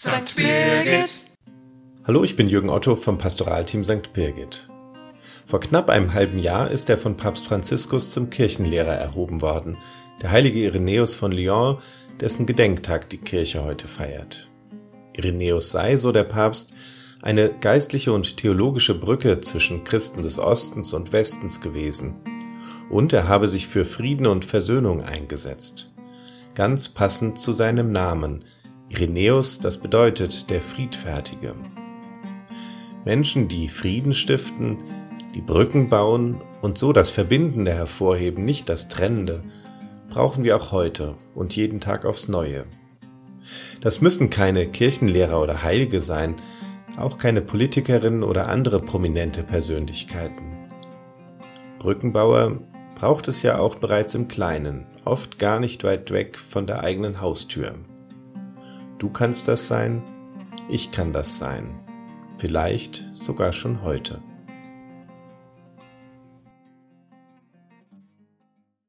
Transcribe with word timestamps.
St. 0.00 0.36
Birgit. 0.36 1.12
Hallo, 2.06 2.22
ich 2.22 2.36
bin 2.36 2.46
Jürgen 2.46 2.70
Otto 2.70 2.94
vom 2.94 3.18
Pastoralteam 3.18 3.82
St. 3.82 4.12
Birgit. 4.12 4.68
Vor 5.44 5.58
knapp 5.58 5.90
einem 5.90 6.14
halben 6.14 6.38
Jahr 6.38 6.70
ist 6.70 6.88
er 6.88 6.96
von 6.96 7.16
Papst 7.16 7.48
Franziskus 7.48 8.12
zum 8.12 8.30
Kirchenlehrer 8.30 8.94
erhoben 8.94 9.42
worden, 9.42 9.76
der 10.22 10.30
heilige 10.30 10.60
Irenäus 10.60 11.16
von 11.16 11.32
Lyon, 11.32 11.78
dessen 12.20 12.46
Gedenktag 12.46 13.10
die 13.10 13.18
Kirche 13.18 13.64
heute 13.64 13.88
feiert. 13.88 14.48
Irenäus 15.14 15.70
sei, 15.70 15.96
so 15.96 16.12
der 16.12 16.22
Papst, 16.22 16.74
eine 17.20 17.50
geistliche 17.50 18.12
und 18.12 18.36
theologische 18.36 19.00
Brücke 19.00 19.40
zwischen 19.40 19.82
Christen 19.82 20.22
des 20.22 20.38
Ostens 20.38 20.92
und 20.92 21.12
Westens 21.12 21.60
gewesen, 21.60 22.20
und 22.88 23.12
er 23.12 23.26
habe 23.26 23.48
sich 23.48 23.66
für 23.66 23.84
Frieden 23.84 24.28
und 24.28 24.44
Versöhnung 24.44 25.02
eingesetzt. 25.02 25.90
Ganz 26.54 26.88
passend 26.88 27.40
zu 27.40 27.50
seinem 27.50 27.90
Namen, 27.90 28.44
Irenäus, 28.88 29.58
das 29.58 29.78
bedeutet 29.78 30.48
der 30.50 30.62
Friedfertige. 30.62 31.54
Menschen, 33.04 33.46
die 33.48 33.68
Frieden 33.68 34.14
stiften, 34.14 34.78
die 35.34 35.42
Brücken 35.42 35.88
bauen 35.88 36.40
und 36.62 36.78
so 36.78 36.92
das 36.92 37.10
Verbindende 37.10 37.72
hervorheben, 37.72 38.44
nicht 38.44 38.68
das 38.68 38.88
Trennende, 38.88 39.44
brauchen 40.08 40.42
wir 40.42 40.56
auch 40.56 40.72
heute 40.72 41.16
und 41.34 41.54
jeden 41.54 41.80
Tag 41.80 42.06
aufs 42.06 42.28
Neue. 42.28 42.64
Das 43.80 44.00
müssen 44.00 44.30
keine 44.30 44.66
Kirchenlehrer 44.66 45.40
oder 45.40 45.62
Heilige 45.62 46.00
sein, 46.00 46.36
auch 46.96 47.18
keine 47.18 47.42
Politikerinnen 47.42 48.22
oder 48.22 48.48
andere 48.48 48.80
prominente 48.80 49.42
Persönlichkeiten. 49.42 50.68
Brückenbauer 51.78 52.60
braucht 52.94 53.28
es 53.28 53.42
ja 53.42 53.58
auch 53.58 53.76
bereits 53.76 54.14
im 54.14 54.26
Kleinen, 54.28 54.86
oft 55.04 55.38
gar 55.38 55.60
nicht 55.60 55.84
weit 55.84 56.10
weg 56.10 56.36
von 56.36 56.66
der 56.66 56.82
eigenen 56.82 57.20
Haustür. 57.20 57.74
Du 58.98 59.10
kannst 59.10 59.46
das 59.46 59.68
sein, 59.68 60.02
ich 60.68 60.90
kann 60.90 61.12
das 61.12 61.38
sein, 61.38 61.80
vielleicht 62.36 63.04
sogar 63.12 63.52
schon 63.52 63.82
heute. 63.82 64.20